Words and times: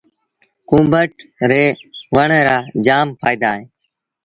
ڪُوڀٽ 0.69 1.13
ري 1.49 1.63
وڻ 2.15 2.29
رآ 2.47 2.57
جآم 2.85 3.07
ڦآئيدآ 3.21 3.49
اهيݩ۔ 3.53 3.67